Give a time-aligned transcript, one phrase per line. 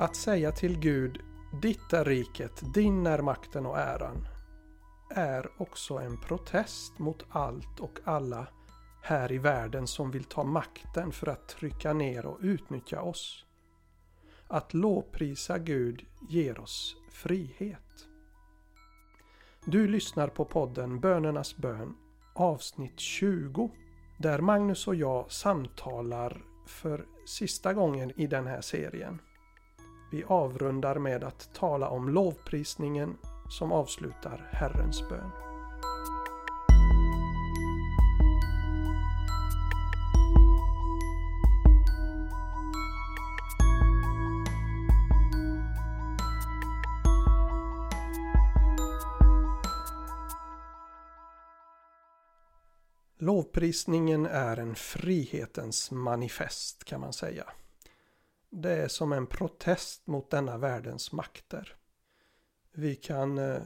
[0.00, 1.20] Att säga till Gud
[1.62, 4.26] Ditt är riket, din är makten och äran
[5.10, 8.46] är också en protest mot allt och alla
[9.02, 13.44] här i världen som vill ta makten för att trycka ner och utnyttja oss.
[14.48, 18.06] Att lovprisa Gud ger oss frihet.
[19.64, 21.96] Du lyssnar på podden Bönernas bön
[22.34, 23.70] avsnitt 20
[24.18, 29.20] där Magnus och jag samtalar för sista gången i den här serien.
[30.10, 33.16] Vi avrundar med att tala om lovprisningen
[33.48, 35.30] som avslutar Herrens bön.
[53.18, 57.44] Lovprisningen är en frihetens manifest kan man säga.
[58.50, 61.76] Det är som en protest mot denna världens makter.
[62.72, 63.62] Vi kan eh,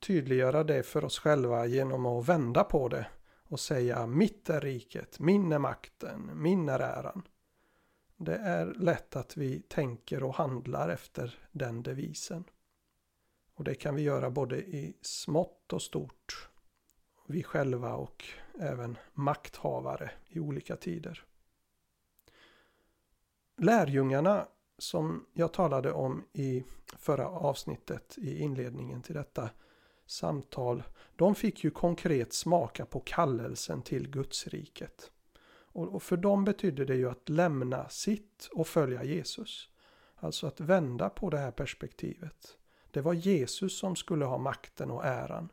[0.00, 3.06] tydliggöra det för oss själva genom att vända på det
[3.44, 7.22] och säga mitt är riket, min är makten, min är äran.
[8.16, 12.44] Det är lätt att vi tänker och handlar efter den devisen.
[13.54, 16.48] Och det kan vi göra både i smått och stort.
[17.26, 18.24] Vi själva och
[18.60, 21.27] även makthavare i olika tider.
[23.60, 24.46] Lärjungarna
[24.78, 26.64] som jag talade om i
[26.98, 29.50] förra avsnittet i inledningen till detta
[30.06, 30.82] samtal.
[31.16, 35.10] De fick ju konkret smaka på kallelsen till Gudsriket.
[35.72, 39.68] Och för dem betydde det ju att lämna sitt och följa Jesus.
[40.16, 42.56] Alltså att vända på det här perspektivet.
[42.90, 45.48] Det var Jesus som skulle ha makten och äran.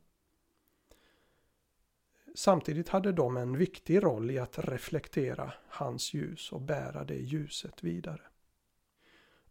[2.36, 7.84] Samtidigt hade de en viktig roll i att reflektera hans ljus och bära det ljuset
[7.84, 8.22] vidare.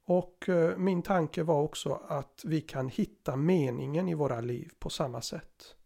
[0.04, 4.90] Och eh, min tanke var också att vi kan hitta meningen i våra liv på
[4.90, 5.76] samma sätt.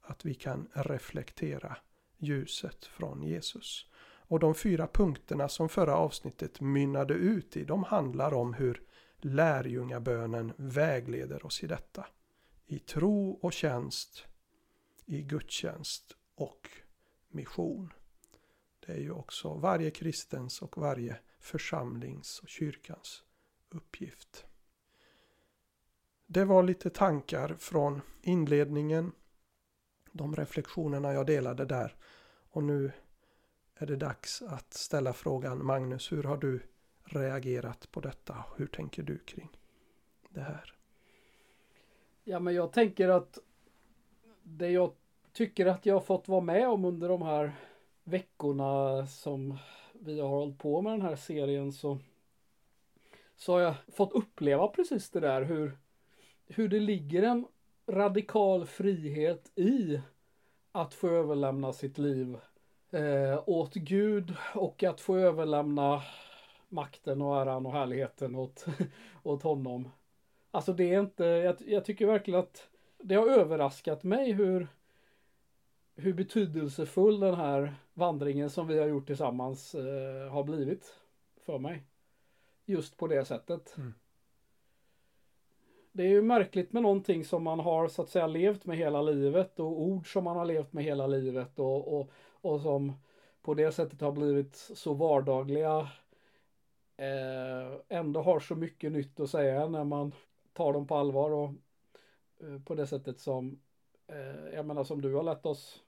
[0.00, 1.76] Att vi kan reflektera
[2.16, 3.86] ljuset från Jesus.
[4.28, 8.82] Och de fyra punkterna som förra avsnittet mynnade ut i, de handlar om hur
[9.20, 12.06] lärjungabönen vägleder oss i detta.
[12.66, 14.26] I tro och tjänst,
[15.06, 16.68] i gudstjänst och
[17.28, 17.92] mission.
[18.86, 23.24] Det är ju också varje kristens och varje församlings och kyrkans
[23.68, 24.46] uppgift.
[26.26, 29.12] Det var lite tankar från inledningen.
[30.12, 31.96] De reflektionerna jag delade där.
[32.50, 32.92] Och nu
[33.74, 36.62] är det dags att ställa frågan Magnus, hur har du
[37.04, 38.44] reagerat på detta?
[38.56, 39.58] Hur tänker du kring
[40.28, 40.74] det här?
[42.24, 43.38] Ja, men jag tänker att
[44.42, 44.92] det jag
[45.38, 47.52] tycker att jag har fått vara med om under de här
[48.04, 49.58] veckorna som
[49.92, 51.98] vi har hållit på med den här serien så
[53.36, 55.78] så har jag fått uppleva precis det där hur,
[56.46, 57.46] hur det ligger en
[57.86, 60.00] radikal frihet i
[60.72, 62.36] att få överlämna sitt liv
[62.90, 66.02] eh, åt Gud och att få överlämna
[66.68, 68.66] makten och äran och härligheten åt,
[69.22, 69.90] åt honom.
[70.50, 74.68] Alltså det är inte, jag, jag tycker verkligen att det har överraskat mig hur,
[76.00, 80.96] hur betydelsefull den här vandringen som vi har gjort tillsammans eh, har blivit
[81.36, 81.82] för mig
[82.64, 83.76] just på det sättet.
[83.76, 83.94] Mm.
[85.92, 89.02] Det är ju märkligt med någonting som man har så att säga levt med hela
[89.02, 92.10] livet och ord som man har levt med hela livet och, och,
[92.40, 92.92] och som
[93.42, 95.88] på det sättet har blivit så vardagliga.
[96.96, 100.12] Eh, ändå har så mycket nytt att säga när man
[100.52, 101.50] tar dem på allvar och
[102.40, 103.60] eh, på det sättet som
[104.06, 105.82] eh, jag menar som du har lett oss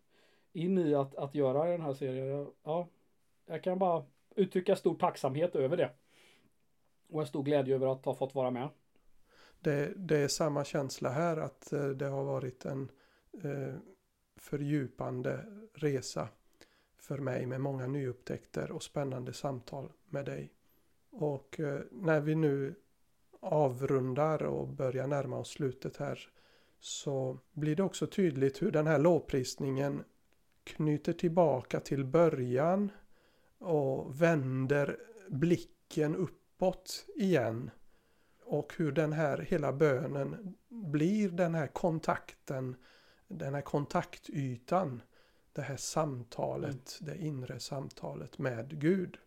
[0.52, 2.46] in i att, att göra i den här serien.
[2.62, 2.88] Ja,
[3.46, 4.04] jag kan bara
[4.36, 5.90] uttrycka stor tacksamhet över det.
[7.08, 8.68] Och en stor glädje över att ha fått vara med.
[9.60, 12.90] Det, det är samma känsla här att eh, det har varit en
[13.42, 13.74] eh,
[14.36, 16.28] fördjupande resa
[16.98, 20.52] för mig med många nyupptäckter och spännande samtal med dig.
[21.10, 22.74] Och eh, när vi nu
[23.40, 26.28] avrundar och börjar närma oss slutet här
[26.80, 30.04] så blir det också tydligt hur den här lovprisningen
[30.64, 32.90] knyter tillbaka till början
[33.58, 34.96] och vänder
[35.28, 37.70] blicken upp uppåt igen.
[38.44, 42.76] Och hur den här hela bönen blir den här kontakten,
[43.28, 45.02] den här kontaktytan.
[45.52, 47.12] Det här samtalet, mm.
[47.12, 49.18] det inre samtalet med Gud.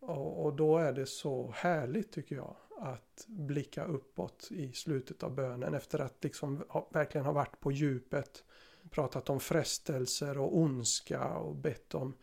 [0.00, 5.34] Och, och, då är det så härligt tycker jag att blicka uppåt i slutet av
[5.34, 8.44] bönen efter att liksom ha, verkligen ha varit på djupet.
[8.92, 12.14] Pratat om frestelser och ondska och bett om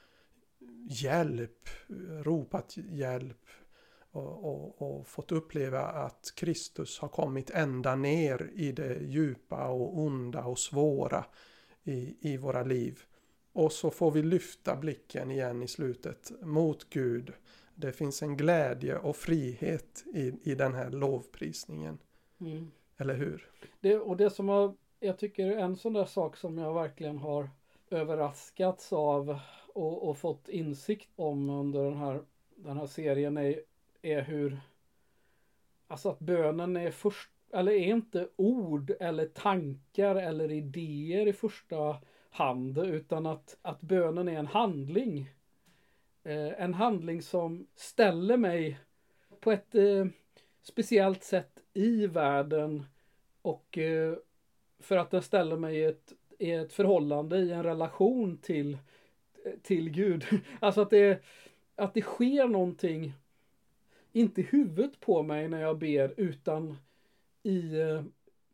[0.90, 1.70] hjälp,
[2.24, 3.48] ropat hjälp.
[4.12, 9.98] och, och, och, fått uppleva att Kristus har kommit ända ner i det djupa och
[9.98, 11.26] onda och svåra
[11.84, 13.00] i, i våra liv.
[13.54, 17.34] Och så får vi lyfta blicken igen i slutet mot Gud.
[17.76, 21.98] Det finns en glädje och frihet i, i den här lovprisningen.
[22.40, 22.72] Mm.
[22.98, 23.50] Eller hur?
[23.80, 27.50] Det, och det som har, jag tycker en sån där sak som jag verkligen har
[27.90, 29.40] överraskats av
[29.74, 32.22] och, och fått insikt om under den här,
[32.56, 33.62] den här serien är,
[34.02, 34.60] är hur
[35.92, 41.98] Alltså att bönen är först eller är inte ord eller tankar eller idéer i första
[42.30, 45.30] hand utan att, att bönen är en handling.
[46.24, 48.80] Eh, en handling som ställer mig
[49.40, 50.06] på ett eh,
[50.62, 52.86] speciellt sätt i världen
[53.42, 54.16] och eh,
[54.80, 58.78] för att den ställer mig i ett, i ett förhållande, i en relation till,
[59.62, 60.26] till Gud.
[60.60, 61.24] Alltså att det,
[61.76, 63.14] att det sker någonting,
[64.12, 66.78] inte i huvudet på mig när jag ber utan
[67.44, 68.04] i eh,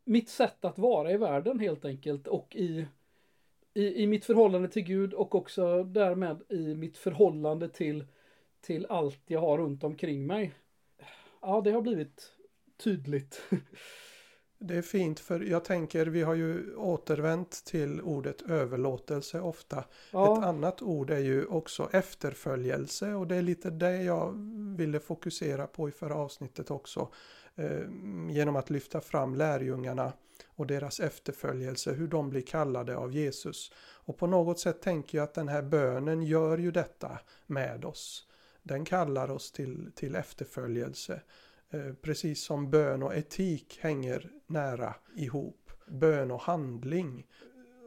[0.04, 2.86] mitt sätt att vara i världen helt enkelt och i,
[3.74, 8.06] i, i mitt förhållande till Gud och också därmed i mitt förhållande till,
[8.62, 10.54] till allt jag har runt omkring mig.
[11.42, 12.34] Ja, det har blivit
[12.78, 13.42] tydligt.
[14.68, 19.84] Det är fint för jag tänker vi har ju återvänt till ordet överlåtelse ofta.
[20.12, 20.38] Ja.
[20.38, 24.34] Ett annat ord är ju också efterföljelse och det är lite det jag
[24.78, 27.10] ville fokusera på i förra avsnittet också.
[27.56, 27.82] Eh,
[28.30, 30.14] genom att lyfta fram lärjungarna
[30.48, 33.72] och deras efterföljelse, hur de blir kallade av Jesus.
[33.78, 38.28] Och på något sätt tänker jag att den här bönen gör ju detta med oss.
[38.64, 41.22] Den kallar oss till, till efterföljelse.
[41.76, 45.72] Eh, precis som bön och etik hänger nära ihop.
[45.88, 47.28] Bön och handling.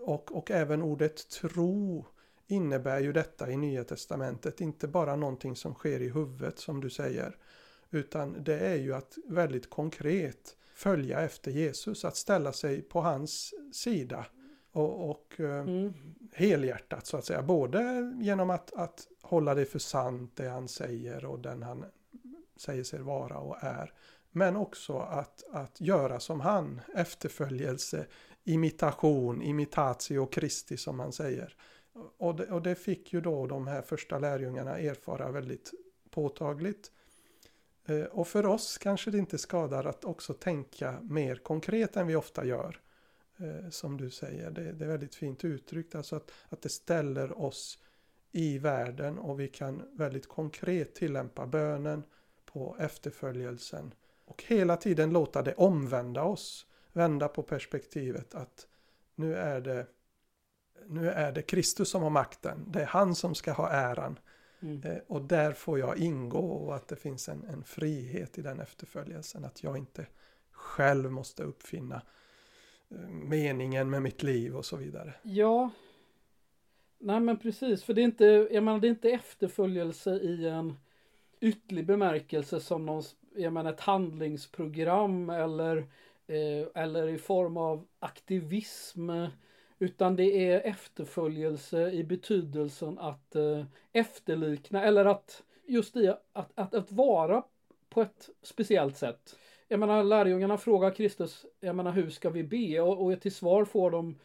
[0.05, 2.07] Och, och även ordet tro
[2.47, 4.61] innebär ju detta i Nya Testamentet.
[4.61, 7.37] Inte bara någonting som sker i huvudet som du säger.
[7.91, 13.55] Utan det är ju att väldigt konkret följa efter Jesus, att ställa sig på hans
[13.73, 14.27] sida.
[14.73, 15.93] Och, och eh, mm.
[16.33, 17.43] helhjärtat så att säga.
[17.43, 21.85] Både genom att, att hålla det för sant det han säger och den han
[22.61, 23.93] säger sig vara och är.
[24.31, 28.07] Men också att, att göra som han, efterföljelse,
[28.45, 31.57] imitation, imitatio Christi som han säger.
[32.19, 35.73] Och det, och det fick ju då de här första lärjungarna erfara väldigt
[36.11, 36.93] påtagligt.
[37.87, 42.17] Eh, och för oss kanske det inte skadar att också tänka mer konkret än vi
[42.17, 42.81] ofta gör.
[43.39, 47.39] Eh, som du säger, det, det är väldigt fint uttryckt, alltså att, att det ställer
[47.39, 47.79] oss
[48.33, 52.03] i världen och vi kan väldigt konkret tillämpa bönen
[52.53, 53.95] på efterföljelsen.
[54.25, 56.67] Och hela tiden låta det omvända oss.
[56.93, 58.67] Vända på perspektivet att
[59.15, 59.87] nu är det,
[60.87, 62.65] nu är det Kristus som har makten.
[62.73, 64.19] Det är han som ska ha äran.
[64.61, 64.83] Mm.
[64.83, 68.61] Eh, och där får jag ingå och att det finns en, en frihet i den
[68.61, 69.45] efterföljelsen.
[69.45, 70.07] Att jag inte
[70.51, 72.03] själv måste uppfinna
[72.91, 75.15] eh, meningen med mitt liv och så vidare.
[75.23, 75.71] Ja.
[76.99, 80.77] Nej men precis, för det är inte, jag menar det är inte efterföljelse i en
[81.41, 83.03] ytlig bemärkelse som någon,
[83.37, 85.77] jag menar ett handlingsprogram eller,
[86.27, 89.11] eh, eller i form av aktivism.
[89.79, 96.75] Utan det är efterföljelse i betydelsen att eh, efterlikna eller att just i att, att,
[96.75, 97.43] att vara
[97.89, 99.37] på ett speciellt sätt.
[99.69, 102.81] Jag menar lärjungarna frågar Kristus, jag menar hur ska vi be?
[102.81, 104.19] Och, och till svar får de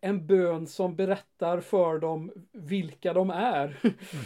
[0.00, 3.80] en bön som berättar för dem vilka de är.
[3.82, 4.24] Mm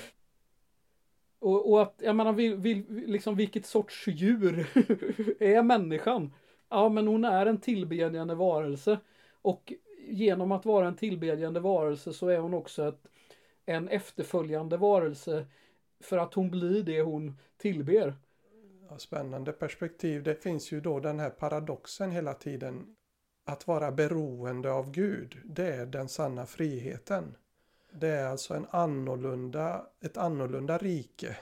[1.38, 4.58] och, och, att, jag menar, vi, vi, liksom vilket sorts djur
[5.42, 6.32] är människan?
[6.68, 8.98] Ja, men hon är en tillbedjande varelse.
[9.42, 9.72] Och
[10.08, 13.06] genom att vara en tillbedjande varelse så är hon också ett,
[13.66, 15.46] en efterföljande varelse
[16.00, 18.14] för att hon blir det hon tillber.
[18.90, 20.22] Ja, spännande perspektiv.
[20.22, 22.94] Det finns ju då den här paradoxen hela tiden.
[23.44, 27.34] Att vara beroende av Gud, det är den sanna friheten.
[28.00, 31.36] Det är alltså en annorlunda, ett annorlunda rike.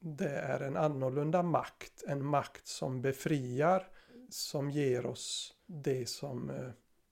[0.00, 3.88] Det är en annorlunda makt, en makt som befriar,
[4.28, 6.70] som ger oss det som eh,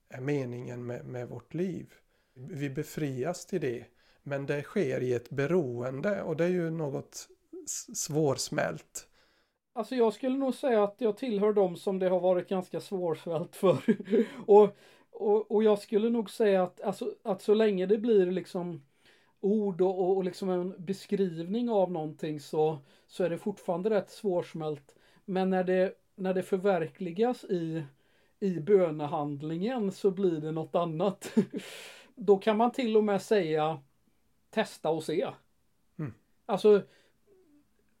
[0.09, 1.93] är meningen med, med vårt liv.
[2.33, 3.85] Vi befrias till det.
[4.23, 7.27] Men det sker i ett beroende och det är ju något
[7.93, 9.07] svårsmält.
[9.73, 13.55] Alltså jag skulle nog säga att jag tillhör dem som det har varit ganska svårsmält
[13.55, 13.77] för.
[14.47, 14.77] och,
[15.19, 18.83] och, och jag skulle nog säga att, alltså, att så länge det blir liksom
[19.39, 24.95] ord och, och liksom en beskrivning av någonting så, så är det fortfarande rätt svårsmält.
[25.25, 27.83] Men när det, när det förverkligas i
[28.39, 31.35] i bönehandlingen så blir det något annat.
[32.15, 33.79] Då kan man till och med säga
[34.49, 35.29] testa och se.
[35.99, 36.13] Mm.
[36.45, 36.81] Alltså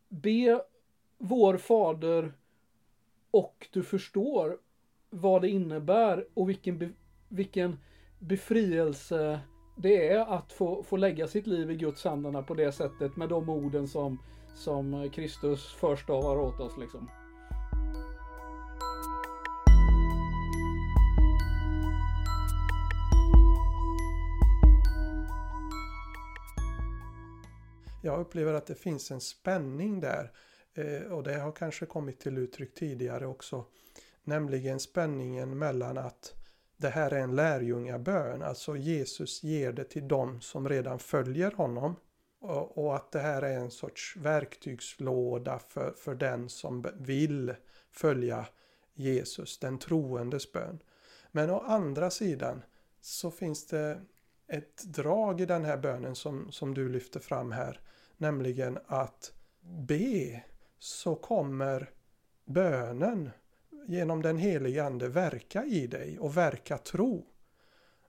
[0.07, 0.61] be
[1.17, 2.33] vår fader
[3.31, 4.57] och du förstår
[5.09, 6.95] vad det innebär och vilken,
[7.29, 7.79] vilken
[8.19, 9.39] befrielse
[9.77, 13.29] det är att få, få lägga sitt liv i Guds händerna på det sättet med
[13.29, 14.19] de orden som,
[14.55, 17.09] som Kristus förstavar åt oss liksom.
[28.01, 30.31] Jag upplever att det finns en spänning där
[30.73, 33.65] eh, och det har kanske kommit till uttryck tidigare också.
[34.23, 36.38] Nämligen spänningen mellan att
[36.79, 41.95] det här är en lärjungabön, alltså Jesus ger det till dem som redan följer honom.
[42.41, 47.55] Och, och att det här är en sorts verktygslåda för, för den som vill
[47.91, 48.45] följa
[48.93, 50.79] Jesus, den troendes bön.
[51.31, 52.61] Men å andra sidan
[53.01, 54.01] så finns det
[54.47, 57.79] ett drag i den här bönen som, som du lyfter fram här.
[58.17, 60.43] Nämligen att be
[60.79, 61.89] så kommer
[62.45, 63.29] bönen
[63.89, 67.25] genom den helige ande verka i dig och verka tro.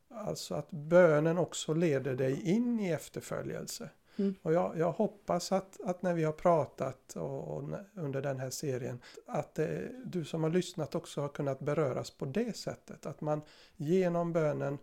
[0.09, 3.91] Alltså att bönen också leder dig in i efterföljelse.
[4.17, 4.35] Mm.
[4.43, 8.51] Och jag, jag, hoppas att, att när vi har pratat och, och under den här
[8.51, 13.07] serien att det, du som har lyssnat också har kunnat beröras på det sättet.
[13.07, 13.43] Att man
[13.77, 14.79] genom bönen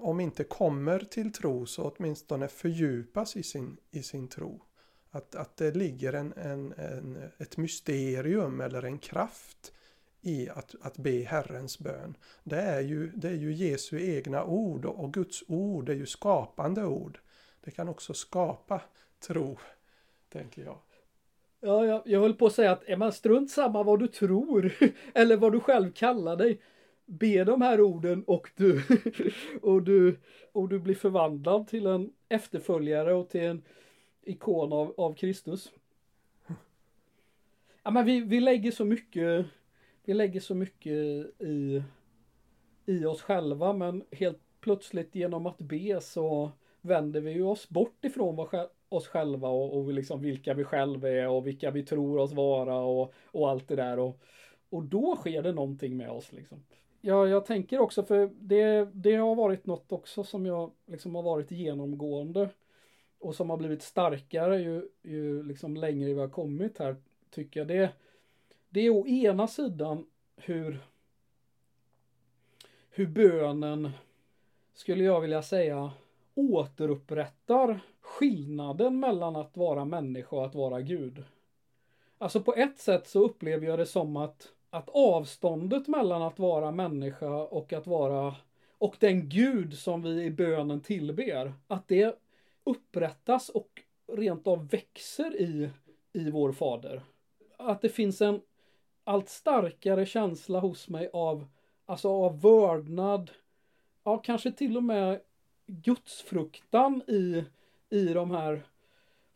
[0.00, 4.62] om inte kommer till tro så åtminstone fördjupas i sin, i sin tro.
[5.10, 9.72] Att, att det ligger en, en, en, ett mysterium eller en kraft
[10.22, 12.16] i att, att be Herrens bön.
[12.44, 16.84] Det är, ju, det är ju Jesu egna ord och Guds ord är ju skapande
[16.84, 17.18] ord.
[17.60, 18.82] Det kan också skapa
[19.26, 19.58] tro,
[20.28, 20.78] tänker jag.
[21.60, 24.72] Ja, jag, jag höll på att säga att är man strunt samma vad du tror
[25.14, 26.60] eller vad du själv kallar dig
[27.08, 28.82] be de här orden och du,
[29.62, 30.18] och du,
[30.52, 33.62] och du blir förvandlad till en efterföljare och till en
[34.22, 35.72] ikon av, av Kristus.
[37.82, 39.46] Ja, men vi, vi lägger så mycket
[40.08, 40.92] vi lägger så mycket
[41.42, 41.82] i,
[42.86, 46.50] i oss själva men helt plötsligt genom att be så
[46.80, 48.48] vänder vi oss bort ifrån
[48.88, 52.76] oss själva och, och liksom vilka vi själva är och vilka vi tror oss vara
[52.78, 54.20] och, och allt det där och,
[54.70, 56.64] och då sker det någonting med oss liksom.
[57.00, 61.22] Ja, jag tänker också för det, det har varit något också som jag liksom har
[61.22, 62.48] varit genomgående
[63.18, 66.96] och som har blivit starkare ju, ju liksom längre vi har kommit här
[67.30, 67.92] tycker jag det
[68.68, 70.06] det är å ena sidan
[70.36, 70.80] hur
[72.90, 73.90] hur bönen
[74.74, 75.92] skulle jag vilja säga
[76.34, 81.24] återupprättar skillnaden mellan att vara människa och att vara Gud.
[82.18, 86.70] Alltså på ett sätt så upplever jag det som att att avståndet mellan att vara
[86.70, 88.36] människa och att vara
[88.78, 92.18] och den Gud som vi i bönen tillber, att det
[92.64, 93.82] upprättas och
[94.12, 95.70] rent av växer i,
[96.12, 97.02] i vår fader.
[97.56, 98.40] Att det finns en
[99.08, 101.46] allt starkare känsla hos mig av,
[101.86, 103.30] alltså av vördnad,
[104.04, 105.20] ja kanske till och med
[105.66, 107.44] gudsfruktan i,
[107.90, 108.62] i de här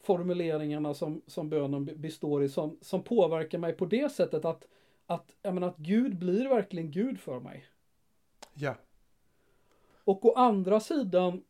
[0.02, 4.66] formuleringarna som, som bönen består i som, som påverkar mig på det sättet att
[5.06, 7.66] att, jag menar, att Gud blir verkligen Gud för mig.
[8.54, 8.74] Ja.
[10.04, 11.44] Och å andra sidan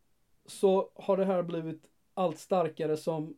[0.46, 3.36] så har det här blivit allt starkare som,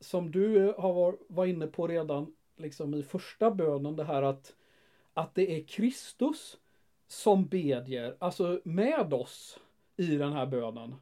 [0.00, 4.54] som du har var, var inne på redan liksom i första bönen det här att,
[5.14, 6.58] att det är Kristus
[7.06, 9.58] som bedjer, alltså med oss
[9.96, 10.94] i den här bönen.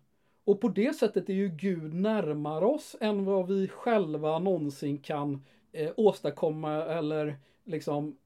[0.44, 5.44] Och på det sättet är ju Gud närmare oss än vad vi själva någonsin kan
[5.72, 8.16] eh, åstadkomma eller liksom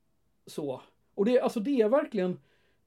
[0.47, 0.83] så.
[1.15, 2.39] Och det, alltså det är verkligen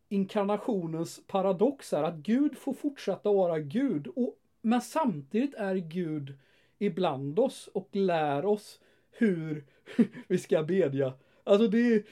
[0.10, 6.34] inkarnationens paradox här, att Gud får fortsätta vara Gud, och, men samtidigt är Gud
[6.80, 8.80] ibland oss och lär oss
[9.18, 9.66] hur
[10.28, 11.14] vi ska bedja.
[11.44, 12.06] Alltså det,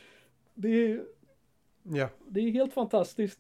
[0.54, 1.00] det,
[1.84, 2.10] ja.
[2.28, 3.40] det är helt fantastiskt.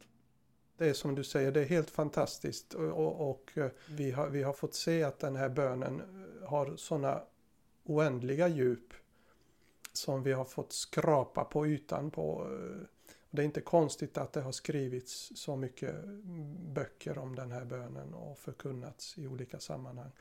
[0.77, 4.29] Det är som du säger, det är helt fantastiskt och, och, och eh, vi, har,
[4.29, 6.01] vi har fått se att den här bönen
[6.45, 7.21] har sådana
[7.83, 8.93] oändliga djup
[9.93, 12.47] som vi har fått skrapa på ytan på.
[13.31, 16.05] Det är inte konstigt att det har skrivits så mycket
[16.73, 20.11] böcker om den här bönen och förkunnats i olika sammanhang.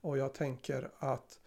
[0.00, 1.40] Och jag tänker att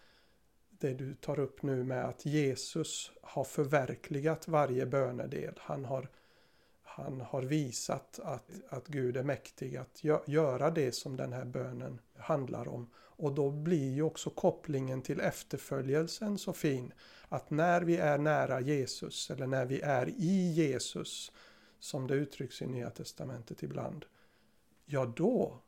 [0.80, 5.54] det du tar upp nu med att Jesus har förverkligat varje bönedel.
[5.58, 6.08] Han har,
[6.82, 12.00] han har visat att, att Gud är mäktig att göra det som den här bönen
[12.16, 12.90] handlar om.
[12.96, 16.92] Och då blir ju också kopplingen till efterföljelsen så fin
[17.28, 21.32] att när vi är nära Jesus eller när vi är i Jesus
[21.78, 24.04] som det uttrycks i Nya Testamentet ibland.
[24.84, 25.62] Ja då,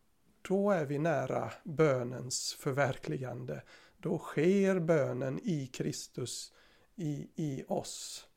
[0.49, 3.63] då är vi nära bönens förverkligande.
[4.01, 6.53] Då sker bönen i Kristus
[6.97, 8.29] i, i oss.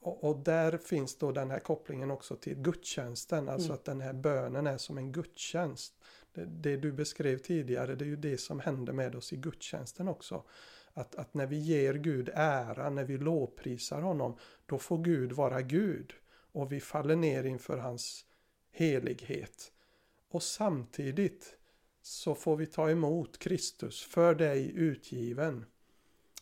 [0.00, 3.74] Och, och, där finns då den här kopplingen också till gudstjänsten, alltså mm.
[3.74, 5.94] att den här bönen är som en gudstjänst.
[6.34, 10.08] Det, det, du beskrev tidigare, det är ju det som händer med oss i gudstjänsten
[10.08, 10.44] också.
[10.92, 14.36] Att, att när vi ger Gud ära, när vi lovprisar honom,
[14.66, 16.12] då får Gud vara Gud.
[16.52, 18.24] Och vi faller ner inför hans
[18.72, 19.72] helighet.
[20.30, 21.56] Och samtidigt
[22.02, 25.64] så får vi ta emot Kristus för dig utgiven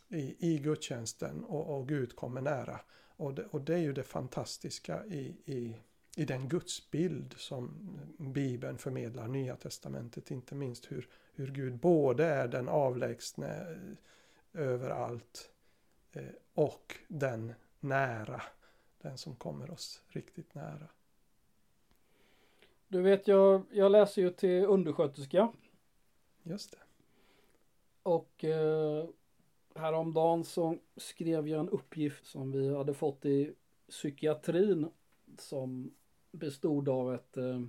[0.09, 2.81] i, i gudstjänsten och, och Gud kommer nära.
[3.17, 5.77] Och det, och det är ju det fantastiska i, i,
[6.17, 12.49] i den gudsbild som Bibeln förmedlar, Nya Testamentet inte minst, hur, hur Gud både är
[12.49, 15.51] den avlägsne eh, överallt
[16.13, 16.23] eh,
[16.55, 18.43] och den nära,
[19.03, 20.89] den som kommer oss riktigt nära.
[22.91, 25.53] Du vet, jag, jag läser ju till undersköterska.
[26.43, 26.79] Just det.
[28.03, 29.05] Och eh,
[29.75, 33.55] häromdagen så skrev jag en uppgift som vi hade fått i
[33.89, 34.91] psykiatrin
[35.39, 35.95] som
[36.33, 37.61] bestod av ett eh,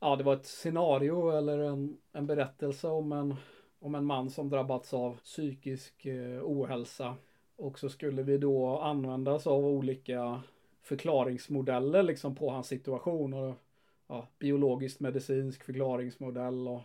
[0.00, 3.34] ja det var ett scenario eller en, en berättelse om en,
[3.78, 7.16] om en man som drabbats av psykisk eh, ohälsa.
[7.56, 10.42] Och så skulle vi då använda oss av olika
[10.82, 13.34] förklaringsmodeller liksom på hans situation.
[13.34, 13.54] Och,
[14.08, 16.80] ja, biologiskt medicinsk förklaringsmodell och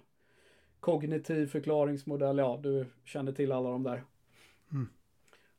[0.79, 2.37] kognitiv förklaringsmodell.
[2.37, 4.03] Ja, du känner till alla de där.
[4.71, 4.89] Mm.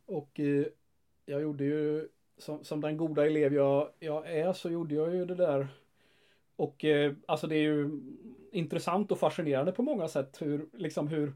[0.07, 0.67] Och eh,
[1.27, 5.25] jag gjorde ju som, som den goda elev jag, jag är så gjorde jag ju
[5.25, 5.69] det där.
[6.57, 7.91] Och eh, alltså det är ju
[8.53, 11.33] intressant och fascinerande på många sätt hur, liksom hur,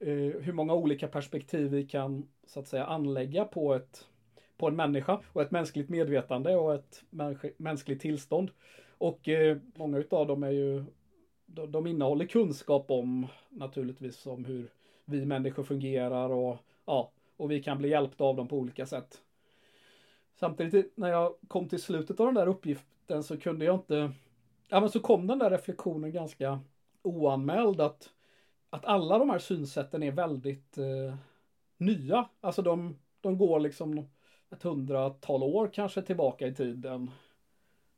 [0.00, 4.08] eh, hur många olika perspektiv vi kan så att säga anlägga på ett
[4.56, 7.02] på en människa och ett mänskligt medvetande och ett
[7.56, 8.50] mänskligt tillstånd.
[8.98, 10.84] Och eh, många utav dem är ju
[11.46, 14.70] de, de innehåller kunskap om naturligtvis om hur
[15.04, 19.22] vi människor fungerar och ja, och vi kan bli hjälpta av dem på olika sätt.
[20.34, 24.12] Samtidigt när jag kom till slutet av den där uppgiften så kunde jag inte,
[24.68, 26.60] ja men så kom den där reflektionen ganska
[27.02, 28.10] oanmäld att,
[28.70, 31.14] att alla de här synsätten är väldigt eh,
[31.76, 32.28] nya.
[32.40, 34.08] Alltså de, de går liksom
[34.50, 37.10] ett hundratal år kanske tillbaka i tiden.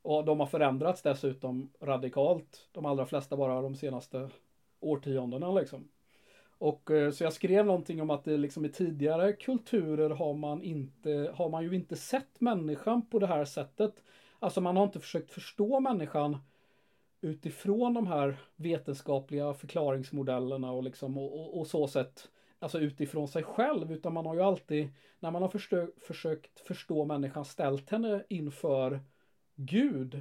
[0.06, 2.68] Och de har förändrats dessutom radikalt.
[2.72, 4.30] De allra flesta bara de senaste
[4.80, 5.88] årtiondena liksom.
[6.58, 10.62] Och eh, så jag skrev någonting om att det liksom i tidigare kulturer har man
[10.62, 14.02] inte, har man ju inte sett människan på det här sättet.
[14.38, 16.38] Alltså man har inte försökt förstå människan
[17.20, 23.42] utifrån de här vetenskapliga förklaringsmodellerna och liksom och, och, och så sätt alltså utifrån sig
[23.42, 24.88] själv utan man har ju alltid
[25.20, 29.00] när man har förstö, försökt förstå människan ställt henne inför
[29.56, 30.20] Gud.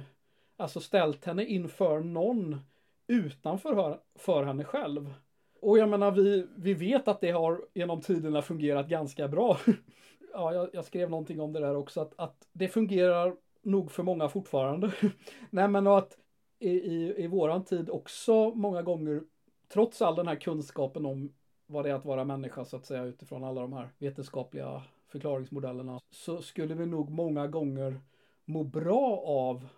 [0.56, 2.60] Alltså ställt henne inför någon
[3.06, 5.14] utanför för henne själv.
[5.60, 9.58] Och jag menar, vi, vi vet att det har genom tiderna fungerat ganska bra.
[10.32, 14.02] ja, jag, jag, skrev någonting om det där också, att, att det fungerar nog för
[14.02, 14.92] många fortfarande.
[15.50, 16.18] Nej, men att
[16.58, 19.22] i, i, i våran tid också många gånger,
[19.68, 21.32] trots all den här kunskapen om
[21.66, 26.00] vad det är att vara människa så att säga utifrån alla de här vetenskapliga förklaringsmodellerna,
[26.10, 28.00] så skulle vi nog många gånger
[28.46, 29.68] må bra av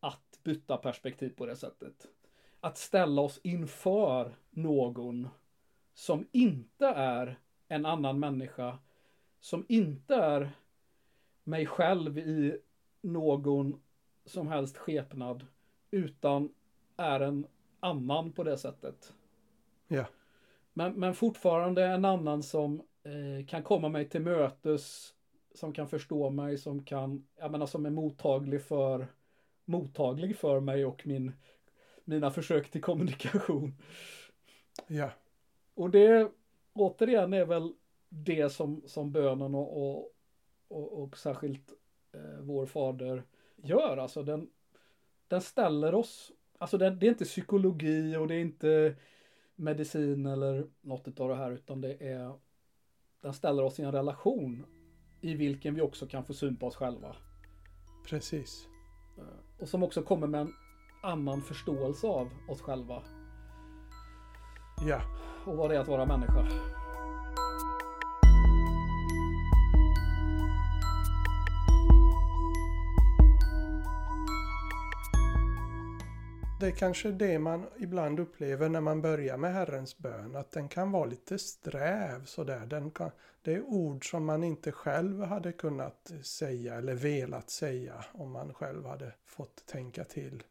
[0.00, 2.08] att byta perspektiv på det sättet
[2.64, 5.28] att ställa oss inför någon
[5.94, 8.78] som inte är en annan människa,
[9.40, 10.50] som inte är
[11.44, 12.58] mig själv i
[13.00, 13.80] någon
[14.24, 15.46] som helst skepnad,
[15.90, 16.54] utan
[16.96, 17.46] är en
[17.80, 19.12] annan på det sättet.
[19.88, 20.04] Ja.
[20.72, 25.14] Men, men fortfarande en annan som eh, kan komma mig till mötes,
[25.54, 29.06] som kan förstå mig, som kan, jag menar som är mottaglig för
[29.64, 31.32] mottaglig för mig och min
[32.04, 33.74] mina försök till kommunikation.
[34.86, 35.10] Ja.
[35.74, 36.30] Och det
[36.72, 37.72] återigen är väl
[38.08, 40.14] det som, som bönen och, och,
[40.68, 41.72] och, och särskilt
[42.12, 43.22] eh, vår fader
[43.56, 43.96] gör.
[43.96, 44.50] Alltså den,
[45.28, 48.96] den ställer oss, alltså den, det är inte psykologi och det är inte
[49.54, 52.32] medicin eller något av det här utan det är
[53.20, 54.66] den ställer oss i en relation
[55.22, 57.16] i vilken vi också kan få syn på oss själva.
[58.08, 58.68] Precis.
[59.18, 60.54] Eh, och som också kommer med en
[61.02, 63.02] annan förståelse av oss själva.
[64.88, 65.00] Ja.
[65.46, 66.48] Och vad det är att vara människa.
[76.62, 80.68] Det är kanske det man ibland upplever när man börjar med Herrens bön, att den
[80.68, 82.66] kan vara lite sträv sådär.
[82.66, 83.10] Den kan,
[83.42, 88.54] det är ord som man inte själv hade kunnat säga eller velat säga om man
[88.54, 90.42] själv hade fått tänka till.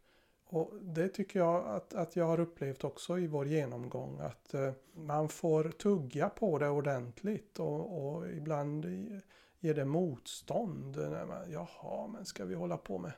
[0.46, 4.72] Och det tycker jag att, att jag har upplevt också i vår genomgång att eh,
[4.94, 8.86] man får tugga på det ordentligt och, och ibland
[9.60, 10.98] ger det motstånd.
[10.98, 13.12] När man, Jaha, men ska vi hålla på med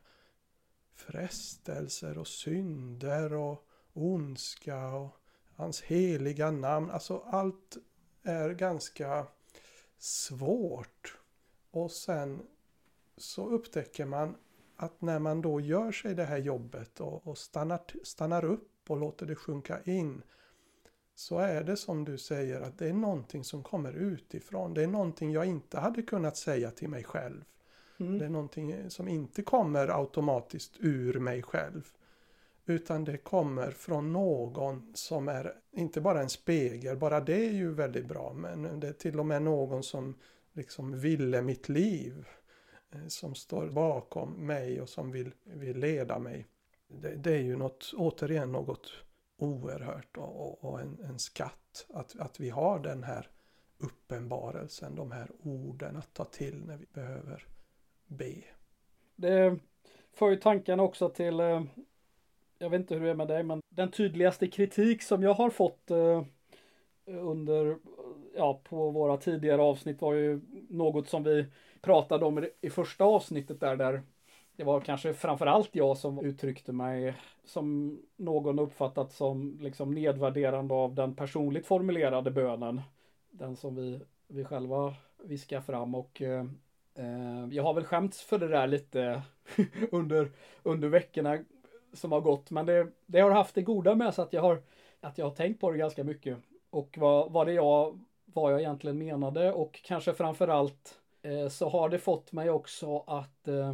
[0.96, 5.18] frestelser och synder och ondska och
[5.56, 6.92] hans heliga namn.
[6.92, 7.78] Alltså allt
[8.24, 9.28] är ganska
[9.98, 11.18] svårt.
[11.72, 12.42] Och sen
[13.18, 14.36] så upptäcker man
[14.76, 18.98] att när man då gör sig det här jobbet och, och stannar, stannar upp och
[18.98, 20.24] låter det sjunka in
[21.16, 24.74] så är det som du säger att det är någonting som kommer utifrån.
[24.74, 27.44] Det är någonting jag inte hade kunnat säga till mig själv.
[28.06, 28.20] Mm.
[28.20, 31.92] Det är någonting som inte kommer automatiskt ur mig själv.
[32.66, 37.74] Utan det kommer från någon som är inte bara en spegel, bara det är ju
[37.74, 40.16] väldigt bra, men det är till och med någon som
[40.54, 42.28] liksom ville mitt liv.
[42.94, 46.48] Eh, som står bakom mig och som vill, vill leda mig.
[46.88, 48.92] Det, det är ju något, återigen något
[49.38, 53.30] oerhört och, och, och en, en, skatt att, att vi har den här
[53.78, 57.48] uppenbarelsen, de här orden att ta till när vi behöver
[58.14, 58.44] B.
[59.16, 59.60] Det
[60.14, 61.64] för ju tankarna också till, eh,
[62.58, 65.50] jag vet inte hur det är med dig, men den tydligaste kritik som jag har
[65.50, 66.24] fått eh,
[67.06, 67.78] under,
[68.36, 71.46] ja, på våra tidigare avsnitt var ju något som vi
[71.82, 74.02] pratade om i första avsnittet där, där
[74.56, 80.96] det var kanske framförallt jag som uttryckte mig som någon uppfattat som liksom nedvärderande av
[80.96, 82.82] den personligt formulerade bönen.
[83.32, 86.46] Den som vi, vi själva viskar fram och eh,
[86.96, 89.22] Eh, jag har väl skämts för det där lite
[89.92, 90.32] under,
[90.64, 91.40] under veckorna
[91.94, 92.52] som har gått.
[92.52, 94.62] Men det, det har haft det goda med sig att jag har,
[95.02, 96.38] att jag har tänkt på det ganska mycket.
[96.70, 101.90] Och vad, vad det jag, vad jag egentligen menade och kanske framförallt eh, så har
[101.90, 103.74] det fått mig också att eh,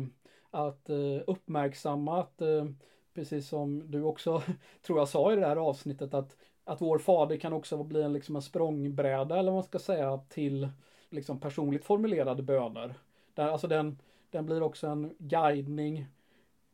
[0.51, 2.65] att eh, uppmärksamma att, eh,
[3.13, 4.43] precis som du också
[4.81, 8.13] tror jag sa i det här avsnittet, att, att vår fader kan också bli en,
[8.13, 10.69] liksom en språngbräda eller vad man ska säga till
[11.09, 12.95] liksom personligt formulerade böner.
[13.39, 16.05] Där, alltså den, den blir också en guidning.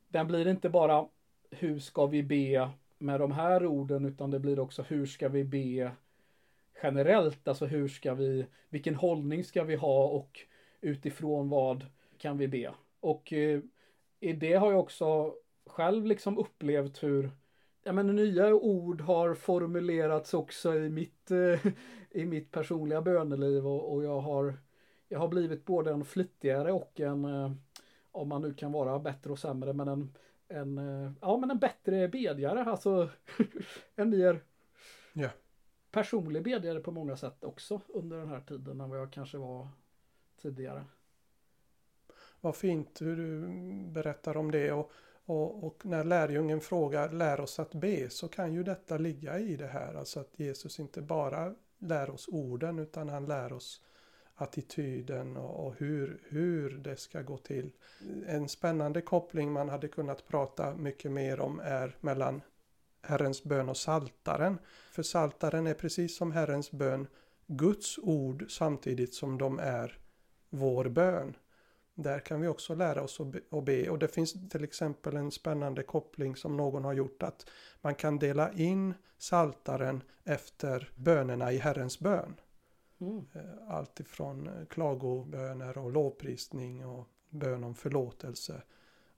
[0.08, 1.08] Den blir inte bara
[1.50, 5.44] hur ska vi be med de här orden utan det blir också hur ska vi
[5.44, 5.92] be
[6.84, 10.40] generellt, alltså hur ska vi, vilken hållning ska vi ha och
[10.82, 11.86] utifrån vad
[12.18, 12.74] kan vi be?
[13.00, 13.60] Och eh,
[14.20, 17.32] i det har jag också själv liksom upplevt hur
[17.84, 21.72] ja, men, nya ord har formulerats också i mitt, eh,
[22.12, 24.54] i mitt personliga böneliv och, och, jag, har,
[25.16, 27.52] jag har blivit både en flitigare och en, eh,
[28.12, 30.14] om man nu kan vara bättre och sämre, men en,
[30.48, 33.10] en, eh, ja, men en bättre bedjare, alltså
[33.96, 34.42] en mer
[35.14, 35.32] yeah.
[35.92, 39.68] personlig bedjare på många sätt också under den här tiden än vad jag kanske var
[40.42, 40.86] tidigare.
[42.42, 43.48] Vad fint hur du
[43.92, 44.72] berättar om det.
[44.72, 44.92] Och,
[45.26, 49.56] och, och, när lärjungen frågar lär oss att be så kan ju detta ligga i
[49.56, 49.94] det här.
[49.94, 53.82] Alltså att Jesus inte bara lär oss orden utan han lär oss
[54.36, 57.72] attityden och, och hur, hur det ska gå till.
[58.28, 62.42] En spännande koppling man hade kunnat prata mycket mer om är mellan
[63.02, 64.58] Herrens bön och saltaren.
[64.92, 67.08] För saltaren är precis som Herrens bön
[67.48, 70.00] Guds ord samtidigt som de är
[70.50, 71.36] vår bön.
[71.96, 73.20] Där kan vi också lära oss
[73.52, 73.90] att be.
[73.90, 77.50] Och det finns till exempel en spännande koppling som någon har gjort att
[77.82, 82.36] man kan dela in saltaren efter bönerna i Herrens bön.
[83.02, 83.26] Mm.
[83.34, 88.62] Eh, allt ifrån eh, klagoböner och lovprisning och bön om förlåtelse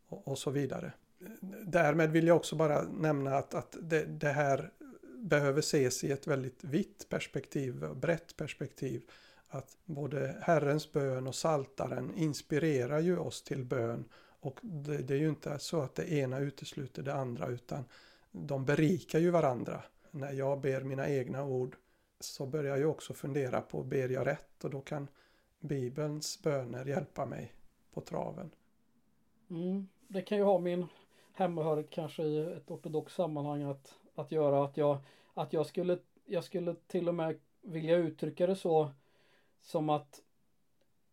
[0.07, 0.91] och, och, så vidare.
[1.21, 1.27] Eh,
[1.65, 4.71] därmed vill jag också bara nämna att, att det, det här
[5.17, 9.03] behöver ses i ett väldigt vitt perspektiv, brett perspektiv
[9.47, 14.05] att både Herrens bön och saltaren inspirerar ju oss till bön.
[14.39, 17.85] Och det, det, är ju inte så att det ena utesluter det andra utan
[18.31, 19.83] de berikar ju varandra.
[20.11, 21.75] När jag ber mina egna ord
[22.19, 25.07] så börjar jag också fundera på ber jag rätt och då kan
[25.59, 27.53] Bibelns böner hjälpa mig
[27.93, 28.51] på traven.
[29.49, 30.87] Mm, det kan ju ha min
[31.33, 34.97] hemmahörighet kanske i ett ortodoxt sammanhang att, att göra att jag,
[35.33, 38.91] att jag skulle, jag skulle till och med vilja uttrycka det så
[39.61, 40.21] som att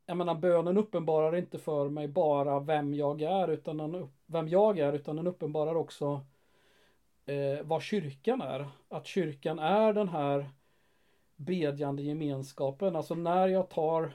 [0.07, 4.79] jag menar bönen uppenbarar inte för mig bara vem jag är utan den, vem jag
[4.79, 6.21] är utan den uppenbarar också
[7.27, 8.69] eh, vad kyrkan är.
[8.88, 10.51] Att kyrkan är den här
[11.37, 12.97] bedjande gemenskapen.
[12.97, 14.12] Alltså när jag tar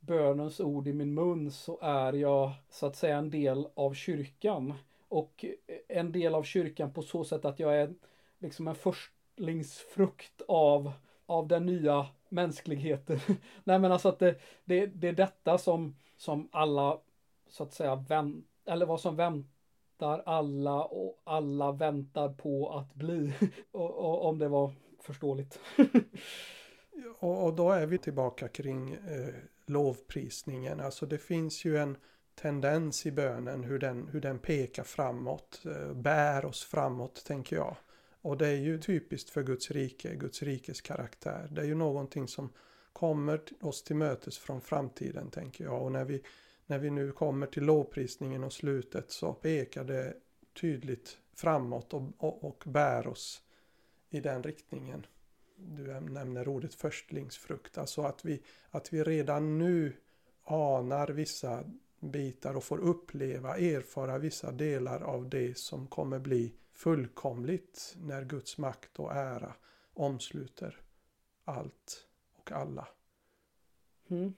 [0.00, 4.74] bönens ord i min mun så är jag så att säga en del av kyrkan.
[5.08, 5.44] Och
[5.88, 7.94] en del av kyrkan på så sätt att jag är
[8.38, 10.92] liksom en förstlingsfrukt av,
[11.26, 13.20] av den nya mänskligheten.
[13.64, 16.98] Nej men alltså att det, det, det är detta som, som alla
[17.48, 23.32] så att säga vänt, eller vad som väntar alla och alla väntar på att bli.
[23.72, 25.60] och, och, om det var förståeligt.
[27.18, 29.34] och, och, då är vi tillbaka kring eh,
[29.66, 30.80] lovprisningen.
[30.80, 31.96] Alltså det finns ju en
[32.34, 37.76] tendens i bönen hur den, hur den pekar framåt, eh, bär oss framåt tänker jag.
[38.22, 41.48] Och det är ju typiskt för Guds rike, Guds rikes karaktär.
[41.50, 42.52] Det är ju någonting som
[42.92, 45.82] kommer oss till mötes från framtiden tänker jag.
[45.82, 46.22] Och när vi,
[46.66, 50.14] när vi nu kommer till lovprisningen och slutet så pekar det
[50.60, 53.42] tydligt framåt och, och, och bär oss
[54.10, 55.06] i den riktningen.
[55.60, 59.96] Du nämner ordet förstlingsfrukt, alltså att vi, att vi redan nu
[60.44, 61.64] anar vissa
[62.00, 68.58] bitar och får uppleva, erfara vissa delar av det som kommer bli fullkomligt när Guds
[68.58, 69.54] makt och ära
[69.94, 70.80] omsluter
[71.44, 72.88] allt och alla.
[74.08, 74.34] Mm.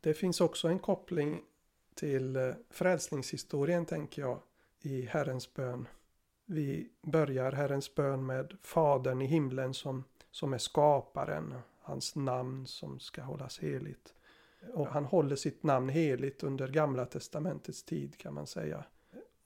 [0.00, 1.42] Det finns också en koppling
[1.94, 4.40] till eh, frälsningshistorien tänker jag
[4.80, 5.88] i Herrens bön.
[6.44, 13.00] Vi börjar Herrens bön med Fadern i himlen som, som är skaparen, hans namn som
[13.00, 14.14] ska hållas heligt.
[14.72, 18.84] Och han håller sitt namn heligt under gamla testamentets tid kan man säga.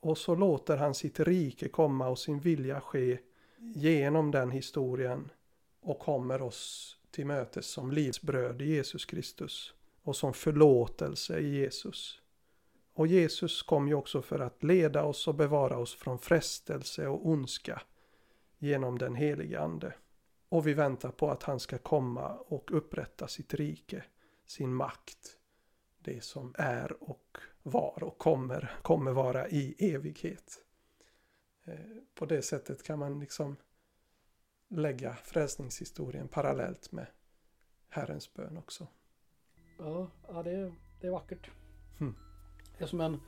[0.01, 3.19] Och så låter han sitt rike komma och sin vilja ske
[3.75, 5.31] genom den historien
[5.81, 12.21] och kommer oss till mötes som livsbröd i Jesus Kristus och som förlåtelse i Jesus.
[12.95, 17.27] Och Jesus kom ju också för att leda oss och bevara oss från frestelse och
[17.27, 17.83] ondska
[18.59, 19.95] genom den helige Ande.
[20.49, 24.05] Och vi väntar på att han ska komma och upprätta sitt rike,
[24.47, 25.39] sin makt.
[25.99, 30.65] Det som är och var och kommer, kommer vara i evighet.
[31.65, 31.75] Eh,
[32.15, 33.57] på det sättet kan man liksom
[34.69, 37.07] lägga frälsningshistorien parallellt med
[37.89, 38.87] Herrens bön också.
[39.79, 41.51] Ja, ja det, är, det är vackert.
[41.99, 42.15] Hmm.
[42.79, 43.21] Det är som en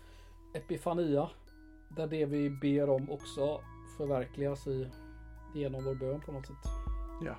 [0.55, 1.31] epifania.
[1.97, 3.61] Där det vi ber om också
[3.97, 4.91] förverkligas i,
[5.55, 6.90] genom vår bön på något sätt.
[7.21, 7.37] Ja.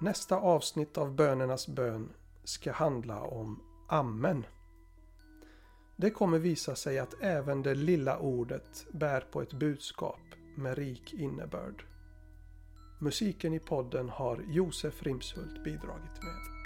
[0.00, 2.12] Nästa avsnitt av bönernas bön
[2.44, 4.46] ska handla om Amen.
[5.96, 10.20] Det kommer visa sig att även det lilla ordet bär på ett budskap
[10.56, 11.84] med rik innebörd.
[13.00, 16.57] Musiken i podden har Josef Rimshult bidragit med.